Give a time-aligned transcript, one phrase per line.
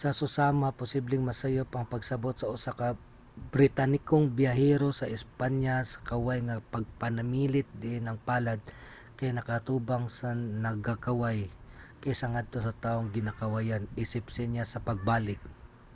[0.00, 2.88] sa susama posibleng masayop ang pagsabot sa usa ka
[3.54, 8.60] britanikong biyahero sa espanya sa kaway nga pagpanamilit diin ang palad
[9.18, 10.28] kay nakaatubang sa
[10.66, 11.38] nagakaway
[12.02, 15.40] kaysa ngadto sa tawong ginakawayan isip senyas sa pagbalik